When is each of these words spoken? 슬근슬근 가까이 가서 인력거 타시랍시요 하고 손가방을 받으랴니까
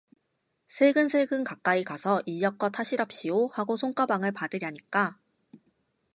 슬근슬근 0.67 1.43
가까이 1.43 1.83
가서 1.83 2.23
인력거 2.25 2.71
타시랍시요 2.71 3.49
하고 3.53 3.75
손가방을 3.75 4.31
받으랴니까 4.31 5.19